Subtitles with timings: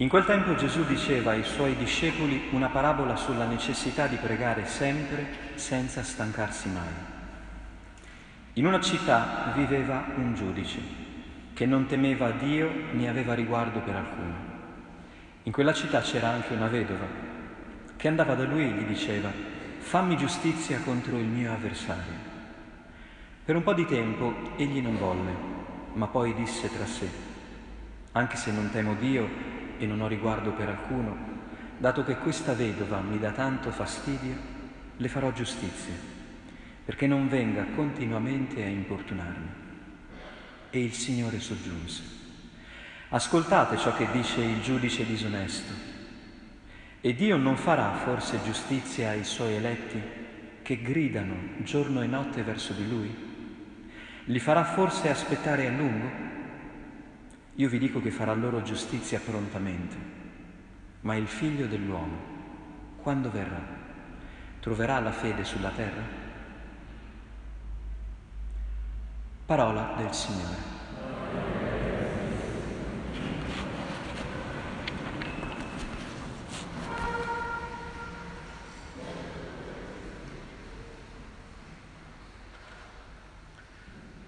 [0.00, 5.26] In quel tempo Gesù diceva ai suoi discepoli una parabola sulla necessità di pregare sempre
[5.56, 6.88] senza stancarsi mai.
[8.54, 10.80] In una città viveva un giudice
[11.52, 14.34] che non temeva Dio né aveva riguardo per alcuno.
[15.42, 17.06] In quella città c'era anche una vedova
[17.94, 19.30] che andava da lui e gli diceva
[19.80, 22.14] fammi giustizia contro il mio avversario.
[23.44, 25.34] Per un po' di tempo egli non volle,
[25.92, 27.06] ma poi disse tra sé,
[28.12, 31.16] anche se non temo Dio e non ho riguardo per alcuno,
[31.78, 34.34] dato che questa vedova mi dà tanto fastidio,
[34.98, 35.94] le farò giustizia,
[36.84, 39.48] perché non venga continuamente a importunarmi.
[40.68, 42.02] E il Signore soggiunse,
[43.08, 45.72] ascoltate ciò che dice il giudice disonesto.
[47.00, 49.98] E Dio non farà forse giustizia ai suoi eletti
[50.60, 53.16] che gridano giorno e notte verso di Lui?
[54.24, 56.38] Li farà forse aspettare a lungo?
[57.54, 59.96] Io vi dico che farà loro giustizia prontamente,
[61.02, 62.16] ma il figlio dell'uomo,
[63.02, 63.62] quando verrà,
[64.60, 66.02] troverà la fede sulla terra?
[69.46, 70.79] Parola del Signore.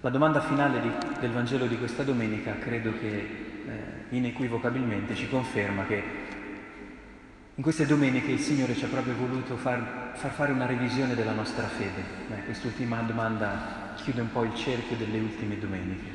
[0.03, 5.87] La domanda finale di, del Vangelo di questa domenica credo che eh, inequivocabilmente ci conferma
[5.87, 6.03] che
[7.55, 11.31] in queste domeniche il Signore ci ha proprio voluto far, far fare una revisione della
[11.31, 12.03] nostra fede.
[12.31, 16.11] Eh, quest'ultima domanda chiude un po' il cerchio delle ultime domeniche.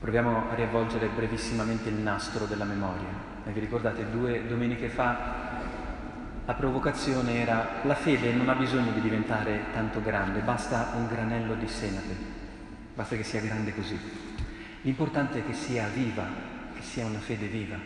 [0.00, 3.08] Proviamo a riavvolgere brevissimamente il nastro della memoria.
[3.44, 5.60] Eh, vi ricordate due domeniche fa
[6.44, 11.54] la provocazione era la fede non ha bisogno di diventare tanto grande, basta un granello
[11.54, 12.16] di senape,
[12.94, 13.96] basta che sia grande così.
[14.82, 16.26] L'importante è che sia viva,
[16.74, 17.76] che sia una fede viva.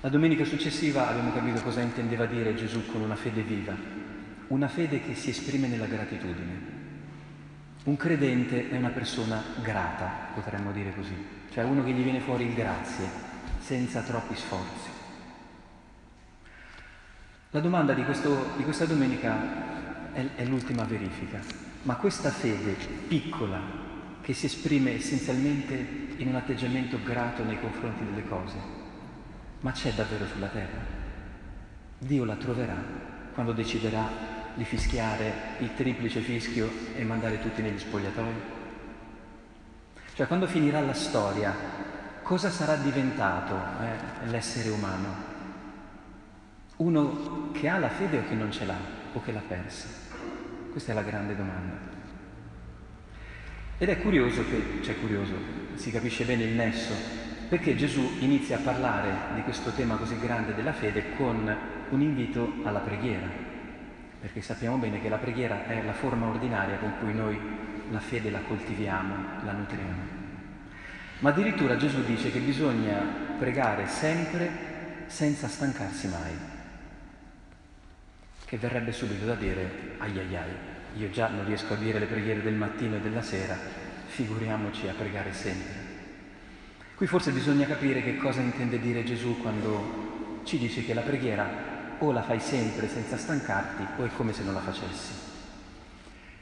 [0.00, 3.74] La domenica successiva abbiamo capito cosa intendeva dire Gesù con una fede viva,
[4.48, 6.74] una fede che si esprime nella gratitudine.
[7.84, 11.14] Un credente è una persona grata, potremmo dire così,
[11.52, 13.08] cioè uno che gli viene fuori il grazie,
[13.60, 14.95] senza troppi sforzi.
[17.56, 21.40] La domanda di, questo, di questa domenica è, è l'ultima verifica,
[21.84, 22.76] ma questa fede
[23.08, 23.58] piccola
[24.20, 25.72] che si esprime essenzialmente
[26.18, 28.56] in un atteggiamento grato nei confronti delle cose,
[29.60, 30.80] ma c'è davvero sulla terra?
[31.96, 32.76] Dio la troverà
[33.32, 34.06] quando deciderà
[34.52, 38.34] di fischiare il triplice fischio e mandare tutti negli spogliatoi?
[40.12, 41.54] Cioè quando finirà la storia,
[42.20, 45.35] cosa sarà diventato eh, l'essere umano?
[46.76, 48.76] Uno che ha la fede o che non ce l'ha
[49.14, 49.88] o che l'ha persa?
[50.70, 51.74] Questa è la grande domanda.
[53.78, 55.34] Ed è curioso che, cioè curioso,
[55.74, 56.92] si capisce bene il nesso,
[57.48, 61.56] perché Gesù inizia a parlare di questo tema così grande della fede con
[61.88, 63.26] un invito alla preghiera,
[64.20, 67.40] perché sappiamo bene che la preghiera è la forma ordinaria con cui noi
[67.90, 70.02] la fede la coltiviamo, la nutriamo.
[71.20, 72.98] Ma addirittura Gesù dice che bisogna
[73.38, 74.50] pregare sempre
[75.06, 76.54] senza stancarsi mai
[78.46, 80.50] che verrebbe subito da dire ai ai ai,
[80.98, 83.58] io già non riesco a dire le preghiere del mattino e della sera,
[84.06, 85.84] figuriamoci a pregare sempre.
[86.94, 91.96] Qui forse bisogna capire che cosa intende dire Gesù quando ci dice che la preghiera
[91.98, 95.12] o la fai sempre senza stancarti o è come se non la facessi.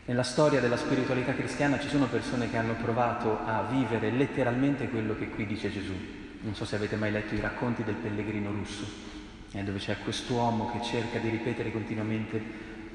[0.04, 5.16] Nella storia della spiritualità cristiana ci sono persone che hanno provato a vivere letteralmente quello
[5.16, 5.94] che qui dice Gesù.
[6.42, 9.22] Non so se avete mai letto i racconti del pellegrino russo
[9.62, 12.42] dove c'è quest'uomo che cerca di ripetere continuamente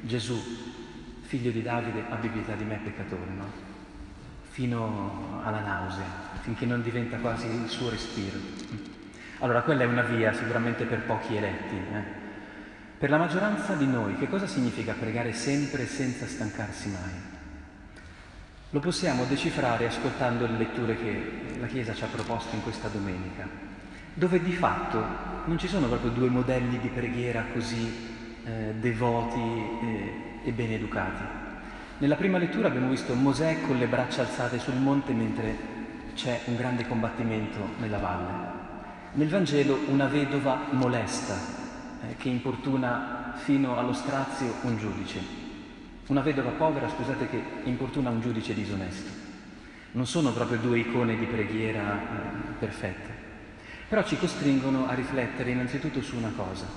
[0.01, 0.37] Gesù,
[1.21, 3.67] figlio di Davide, abbi pietà di me peccatore, no?
[4.49, 6.03] fino alla nausea,
[6.41, 8.37] finché non diventa quasi il suo respiro.
[9.39, 11.75] Allora quella è una via sicuramente per pochi eletti.
[11.75, 12.03] Eh?
[12.97, 17.37] Per la maggioranza di noi che cosa significa pregare sempre senza stancarsi mai?
[18.71, 23.47] Lo possiamo decifrare ascoltando le letture che la Chiesa ci ha proposto in questa domenica,
[24.13, 27.91] dove di fatto non ci sono proprio due modelli di preghiera così
[28.45, 30.13] eh, devoti eh,
[30.43, 31.23] e ben educati.
[31.99, 35.77] Nella prima lettura abbiamo visto Mosè con le braccia alzate sul monte mentre
[36.15, 38.57] c'è un grande combattimento nella valle.
[39.13, 41.35] Nel Vangelo una vedova molesta
[42.01, 45.37] eh, che importuna fino allo strazio un giudice.
[46.07, 49.11] Una vedova povera, scusate, che importuna un giudice disonesto.
[49.91, 53.28] Non sono proprio due icone di preghiera eh, perfette
[53.89, 56.67] però ci costringono a riflettere innanzitutto su una cosa.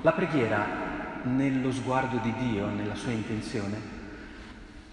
[0.00, 4.00] La preghiera, nello sguardo di Dio, nella sua intenzione,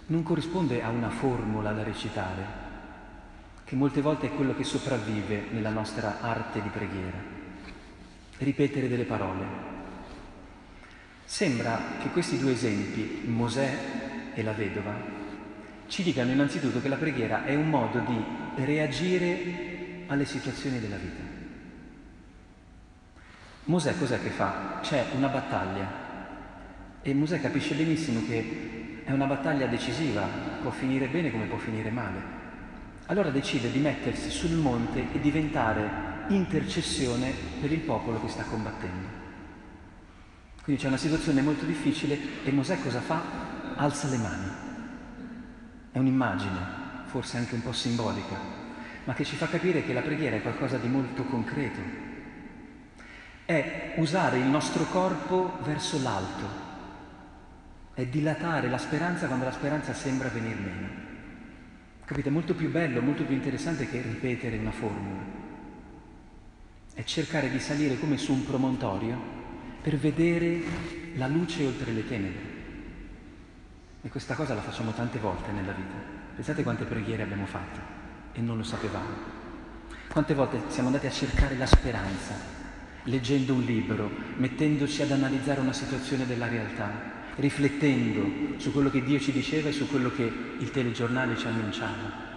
[0.07, 2.45] non corrisponde a una formula da recitare,
[3.63, 7.17] che molte volte è quello che sopravvive nella nostra arte di preghiera.
[8.39, 9.45] Ripetere delle parole.
[11.23, 13.77] Sembra che questi due esempi, Mosè
[14.33, 14.93] e la vedova,
[15.87, 19.68] ci dicano innanzitutto che la preghiera è un modo di reagire
[20.09, 21.21] alle situazioni della vita.
[23.65, 24.79] Mosè cos'è che fa?
[24.81, 25.87] C'è una battaglia
[27.01, 30.27] e Mosè capisce benissimo che è una battaglia decisiva,
[30.61, 32.37] può finire bene come può finire male.
[33.05, 39.17] Allora decide di mettersi sul monte e diventare intercessione per il popolo che sta combattendo.
[40.63, 43.21] Quindi c'è una situazione molto difficile e Mosè cosa fa?
[43.75, 44.51] Alza le mani.
[45.91, 46.57] È un'immagine,
[47.05, 48.35] forse anche un po' simbolica,
[49.09, 51.79] ma che ci fa capire che la preghiera è qualcosa di molto concreto.
[53.43, 56.45] È usare il nostro corpo verso l'alto,
[57.95, 60.87] è dilatare la speranza quando la speranza sembra venir meno.
[62.05, 62.29] Capite?
[62.29, 65.23] È molto più bello, molto più interessante che ripetere una formula.
[66.93, 69.19] È cercare di salire come su un promontorio
[69.81, 70.61] per vedere
[71.15, 72.57] la luce oltre le tenebre.
[74.03, 75.95] E questa cosa la facciamo tante volte nella vita.
[76.35, 79.37] Pensate quante preghiere abbiamo fatto e non lo sapevamo.
[80.11, 82.33] Quante volte siamo andati a cercare la speranza,
[83.03, 89.19] leggendo un libro, mettendoci ad analizzare una situazione della realtà, riflettendo su quello che Dio
[89.19, 90.23] ci diceva e su quello che
[90.57, 92.27] il telegiornale ci annunciava.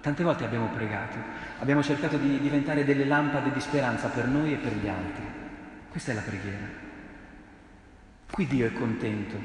[0.00, 1.16] Tante volte abbiamo pregato,
[1.58, 5.24] abbiamo cercato di diventare delle lampade di speranza per noi e per gli altri.
[5.90, 6.88] Questa è la preghiera.
[8.30, 9.36] Qui Dio è contento,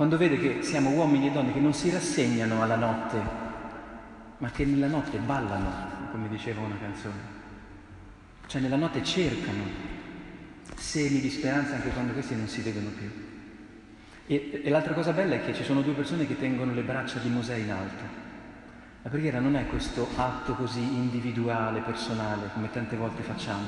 [0.00, 3.49] quando vede che siamo uomini e donne che non si rassegnano alla notte,
[4.40, 7.38] ma che nella notte ballano, come diceva una canzone.
[8.46, 9.62] Cioè nella notte cercano
[10.74, 13.08] semi di speranza anche quando questi non si vedono più.
[14.26, 17.18] E, e l'altra cosa bella è che ci sono due persone che tengono le braccia
[17.18, 18.28] di Mosè in alto.
[19.02, 23.66] La preghiera non è questo atto così individuale, personale, come tante volte facciamo.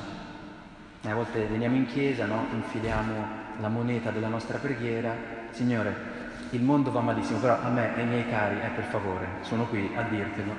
[1.03, 2.47] A volte veniamo in chiesa, no?
[2.53, 5.15] infiliamo la moneta della nostra preghiera.
[5.51, 6.22] Signore,
[6.53, 9.67] il mondo va malissimo, però a me e ai miei cari, eh, per favore, sono
[9.67, 10.53] qui a dirtelo.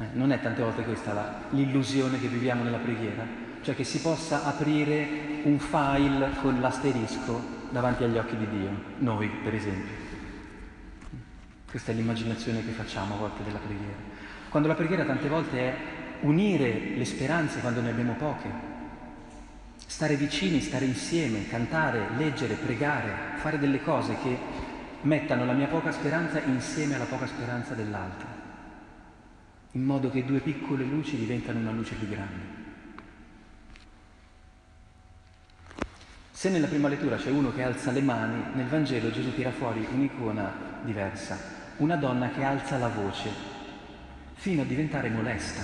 [0.00, 3.24] Eh, non è tante volte questa la, l'illusione che viviamo nella preghiera,
[3.62, 9.28] cioè che si possa aprire un file con l'asterisco davanti agli occhi di Dio, noi
[9.28, 9.94] per esempio.
[11.70, 13.98] Questa è l'immaginazione che facciamo a volte della preghiera.
[14.48, 15.76] Quando la preghiera tante volte è
[16.20, 18.48] unire le speranze quando ne abbiamo poche,
[19.86, 24.38] stare vicini, stare insieme, cantare, leggere, pregare, fare delle cose che
[25.02, 28.26] mettano la mia poca speranza insieme alla poca speranza dell'altro,
[29.72, 32.64] in modo che due piccole luci diventano una luce più grande.
[36.30, 39.86] Se nella prima lettura c'è uno che alza le mani, nel Vangelo Gesù tira fuori
[39.90, 40.52] un'icona
[40.82, 41.38] diversa,
[41.78, 43.30] una donna che alza la voce
[44.34, 45.62] fino a diventare molesta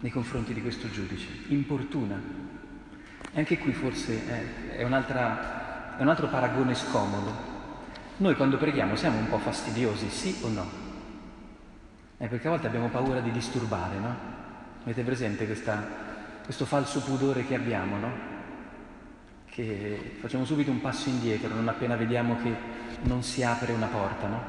[0.00, 2.20] nei confronti di questo giudice, importuna.
[3.34, 7.47] Anche qui forse è, è, è un altro paragone scomodo.
[8.18, 10.70] Noi quando preghiamo siamo un po' fastidiosi, sì o no?
[12.18, 14.16] Eh, perché a volte abbiamo paura di disturbare, no?
[14.82, 15.86] Avete presente questa,
[16.44, 18.36] questo falso pudore che abbiamo, no?
[19.58, 22.54] che facciamo subito un passo indietro non appena vediamo che
[23.02, 24.42] non si apre una porta, no?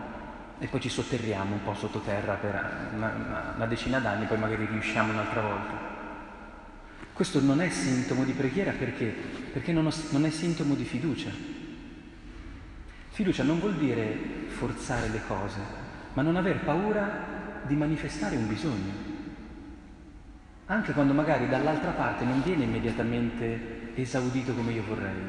[0.60, 5.12] E poi ci sotterriamo un po' sottoterra per una, una decina d'anni, poi magari riusciamo
[5.12, 5.74] un'altra volta.
[7.12, 9.08] Questo non è sintomo di preghiera perché?
[9.52, 11.30] Perché non, ho, non è sintomo di fiducia.
[13.20, 15.60] Fiducia non vuol dire forzare le cose,
[16.14, 18.94] ma non aver paura di manifestare un bisogno.
[20.68, 25.20] Anche quando magari dall'altra parte non viene immediatamente esaudito come io vorrei.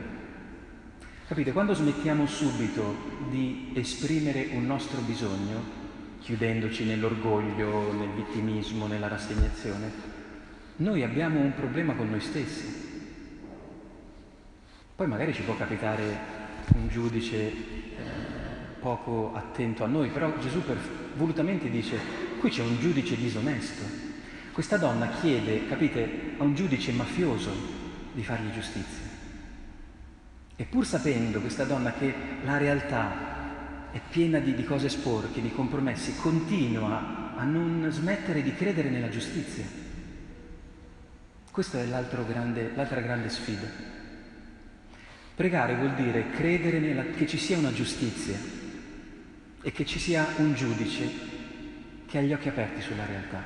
[1.26, 1.50] Capite?
[1.50, 2.94] Quando smettiamo subito
[3.28, 5.61] di esprimere un nostro bisogno,
[6.20, 9.90] chiudendoci nell'orgoglio, nel vittimismo, nella rassegnazione,
[10.76, 12.88] noi abbiamo un problema con noi stessi.
[14.94, 16.39] Poi magari ci può capitare
[16.74, 17.54] un giudice eh,
[18.80, 20.78] poco attento a noi, però Gesù per,
[21.14, 21.98] volutamente dice,
[22.38, 23.82] qui c'è un giudice disonesto.
[24.52, 27.50] Questa donna chiede, capite, a un giudice mafioso
[28.12, 29.08] di fargli giustizia.
[30.56, 32.12] E pur sapendo questa donna che
[32.44, 38.54] la realtà è piena di, di cose sporche, di compromessi, continua a non smettere di
[38.54, 39.64] credere nella giustizia.
[41.50, 43.66] Questa è grande, l'altra grande sfida.
[45.40, 48.37] Pregare vuol dire credere nella, che ci sia una giustizia
[49.62, 51.11] e che ci sia un giudice
[52.04, 53.42] che ha gli occhi aperti sulla realtà.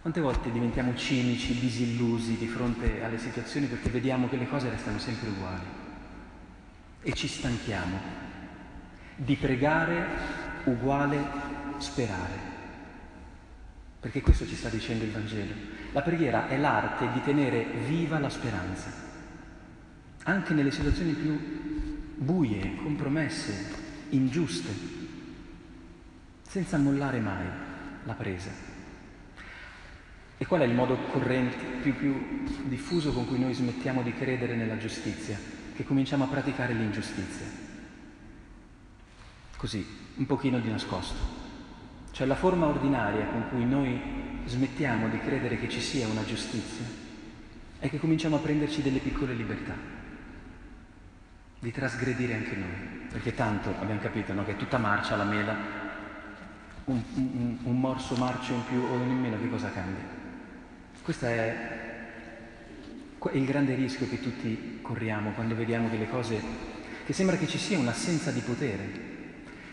[0.00, 4.98] Quante volte diventiamo cinici, disillusi di fronte alle situazioni perché vediamo che le cose restano
[4.98, 5.66] sempre uguali
[7.02, 8.00] e ci stanchiamo
[9.14, 10.06] di pregare
[10.64, 11.24] uguale
[11.76, 12.38] sperare.
[14.00, 15.54] Perché questo ci sta dicendo il Vangelo.
[15.92, 19.06] La preghiera è l'arte di tenere viva la speranza,
[20.28, 21.38] anche nelle situazioni più
[22.16, 23.74] buie, compromesse,
[24.10, 24.70] ingiuste,
[26.46, 27.46] senza mollare mai
[28.04, 28.50] la presa.
[30.36, 34.54] E qual è il modo corrente, più, più diffuso con cui noi smettiamo di credere
[34.54, 35.38] nella giustizia?
[35.74, 37.46] Che cominciamo a praticare l'ingiustizia.
[39.56, 39.84] Così,
[40.16, 41.46] un pochino di nascosto.
[42.10, 43.98] Cioè la forma ordinaria con cui noi
[44.44, 46.84] smettiamo di credere che ci sia una giustizia
[47.78, 49.97] è che cominciamo a prenderci delle piccole libertà,
[51.60, 55.56] di trasgredire anche noi, perché tanto abbiamo capito no, che è tutta marcia la mela,
[56.84, 60.04] un, un, un morso marcio in più o in meno che cosa cambia?
[61.02, 61.76] Questo è
[63.32, 66.40] il grande rischio che tutti corriamo quando vediamo che le cose,
[67.04, 69.06] che sembra che ci sia un'assenza di potere,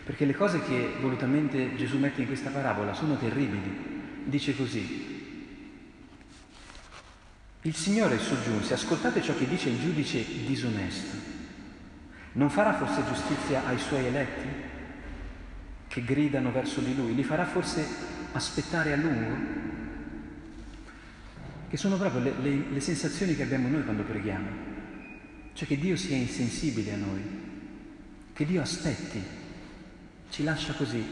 [0.04, 3.94] perché le cose che volutamente Gesù mette in questa parabola sono terribili.
[4.24, 5.14] Dice così.
[7.62, 11.35] Il Signore soggiunse, ascoltate ciò che dice il giudice disonesto.
[12.36, 14.46] Non farà forse giustizia ai suoi eletti
[15.88, 17.14] che gridano verso di lui?
[17.14, 17.86] Li farà forse
[18.32, 19.36] aspettare a lungo?
[21.70, 24.48] Che sono proprio le, le, le sensazioni che abbiamo noi quando preghiamo.
[25.54, 27.22] Cioè che Dio sia insensibile a noi,
[28.34, 29.22] che Dio aspetti
[30.28, 31.04] ci lascia così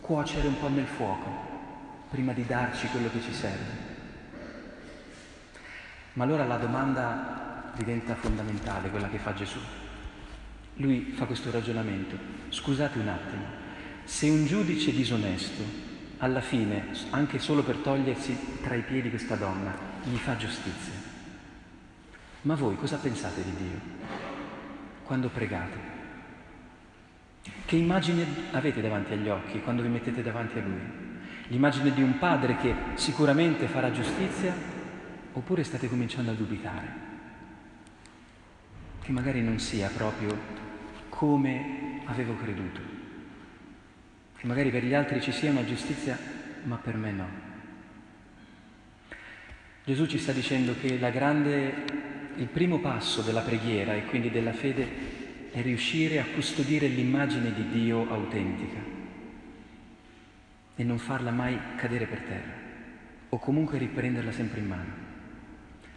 [0.00, 3.88] cuocere un po' nel fuoco prima di darci quello che ci serve.
[6.14, 9.58] Ma allora la domanda diventa fondamentale, quella che fa Gesù.
[10.80, 12.16] Lui fa questo ragionamento.
[12.48, 13.44] Scusate un attimo,
[14.04, 15.62] se un giudice disonesto
[16.18, 20.94] alla fine, anche solo per togliersi tra i piedi questa donna, gli fa giustizia,
[22.42, 23.80] ma voi cosa pensate di Dio
[25.04, 25.98] quando pregate?
[27.66, 30.80] Che immagine avete davanti agli occhi quando vi mettete davanti a Lui?
[31.48, 34.54] L'immagine di un padre che sicuramente farà giustizia
[35.32, 37.08] oppure state cominciando a dubitare?
[39.02, 40.68] Che magari non sia proprio
[41.20, 42.80] come avevo creduto.
[44.38, 46.18] Che magari per gli altri ci sia una giustizia,
[46.62, 47.28] ma per me no.
[49.84, 51.74] Gesù ci sta dicendo che grande,
[52.36, 57.68] il primo passo della preghiera e quindi della fede è riuscire a custodire l'immagine di
[57.68, 58.80] Dio autentica
[60.74, 62.52] e non farla mai cadere per terra
[63.28, 64.92] o comunque riprenderla sempre in mano.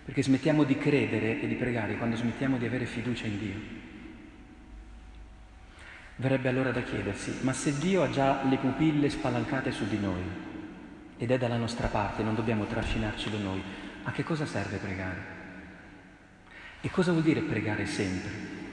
[0.03, 3.83] Perché smettiamo di credere e di pregare quando smettiamo di avere fiducia in Dio.
[6.15, 10.21] Verrebbe allora da chiedersi, ma se Dio ha già le pupille spalancate su di noi
[11.17, 13.61] ed è dalla nostra parte, non dobbiamo trascinarci da noi,
[14.03, 15.41] a che cosa serve pregare?
[16.81, 18.29] E cosa vuol dire pregare sempre?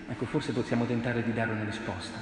[0.08, 2.18] Ecco, forse possiamo tentare di dare una risposta.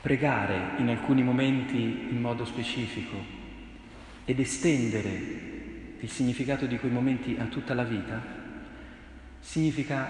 [0.00, 3.16] Pregare in alcuni momenti in modo specifico
[4.24, 5.06] ed estendere
[5.98, 8.22] il significato di quei momenti a tutta la vita
[9.40, 10.08] significa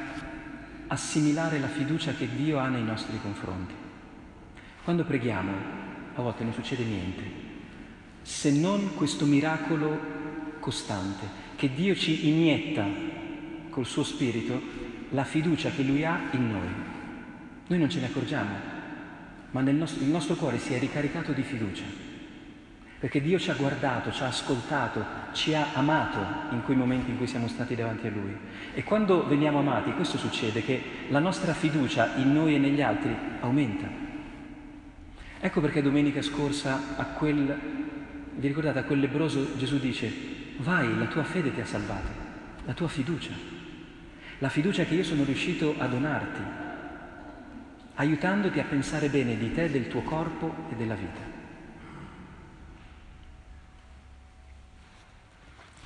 [0.88, 3.74] assimilare la fiducia che Dio ha nei nostri confronti.
[4.84, 5.52] Quando preghiamo,
[6.14, 7.22] a volte non succede niente,
[8.22, 9.98] se non questo miracolo
[10.60, 12.86] costante che Dio ci inietta
[13.70, 14.60] col suo spirito
[15.10, 16.68] la fiducia che Lui ha in noi.
[17.66, 18.54] Noi non ce ne accorgiamo,
[19.50, 21.84] ma nostro, il nostro cuore si è ricaricato di fiducia,
[22.98, 26.18] perché Dio ci ha guardato, ci ha ascoltato, ci ha amato
[26.50, 28.36] in quei momenti in cui siamo stati davanti a Lui.
[28.74, 33.14] E quando veniamo amati, questo succede, che la nostra fiducia in noi e negli altri
[33.40, 33.86] aumenta.
[35.40, 37.58] Ecco perché domenica scorsa a quel,
[38.34, 40.12] vi ricordate, a quel lebroso Gesù dice,
[40.58, 42.08] vai, la tua fede ti ha salvato,
[42.64, 43.56] la tua fiducia
[44.40, 46.40] la fiducia che io sono riuscito a donarti,
[47.94, 51.37] aiutandoti a pensare bene di te, del tuo corpo e della vita.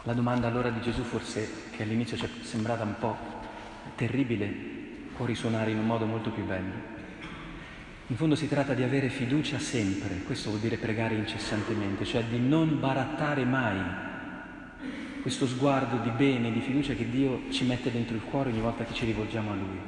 [0.04, 3.16] La domanda allora di Gesù, forse che all'inizio ci è sembrata un po'
[3.94, 4.46] terribile,
[5.14, 6.90] può risuonare in un modo molto più bello.
[8.08, 12.40] In fondo si tratta di avere fiducia sempre, questo vuol dire pregare incessantemente, cioè di
[12.40, 13.80] non barattare mai
[15.22, 18.82] questo sguardo di bene, di fiducia che Dio ci mette dentro il cuore ogni volta
[18.82, 19.78] che ci rivolgiamo a Lui.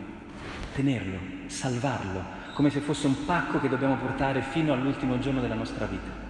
[0.75, 2.23] Tenerlo, salvarlo,
[2.55, 6.23] come se fosse un pacco che dobbiamo portare fino all'ultimo giorno della nostra vita.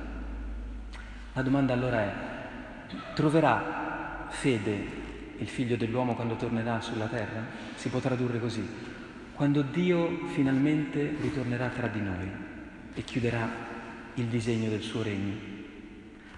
[1.35, 2.15] La domanda allora è,
[3.15, 5.03] troverà fede
[5.39, 7.45] il figlio dell'uomo quando tornerà sulla terra?
[7.75, 8.67] Si può tradurre così.
[9.35, 12.31] Quando Dio finalmente ritornerà tra di noi
[12.95, 13.49] e chiuderà
[14.15, 15.35] il disegno del suo regno,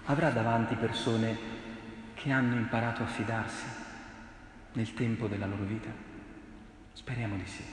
[0.05, 1.37] avrà davanti persone
[2.15, 3.65] che hanno imparato a fidarsi
[4.73, 5.89] nel tempo della loro vita?
[6.93, 7.63] Speriamo di sì.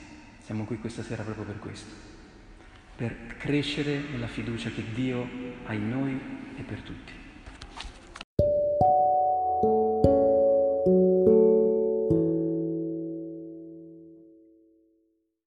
[0.43, 2.13] Siamo qui questa sera proprio per questo.
[2.95, 5.27] per crescere nella fiducia che Dio
[5.65, 6.19] ha in noi
[6.55, 7.24] e per tutti.